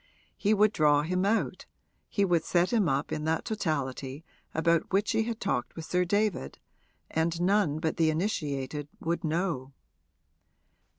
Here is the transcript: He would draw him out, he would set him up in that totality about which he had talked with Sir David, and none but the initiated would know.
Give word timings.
He 0.35 0.55
would 0.55 0.73
draw 0.73 1.03
him 1.03 1.25
out, 1.27 1.67
he 2.09 2.25
would 2.25 2.43
set 2.43 2.73
him 2.73 2.89
up 2.89 3.11
in 3.11 3.23
that 3.25 3.45
totality 3.45 4.25
about 4.51 4.91
which 4.91 5.11
he 5.11 5.21
had 5.25 5.39
talked 5.39 5.75
with 5.75 5.85
Sir 5.85 6.05
David, 6.05 6.57
and 7.11 7.39
none 7.39 7.77
but 7.77 7.97
the 7.97 8.09
initiated 8.09 8.87
would 8.99 9.23
know. 9.23 9.73